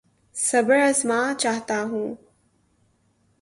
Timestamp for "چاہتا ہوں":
1.37-2.15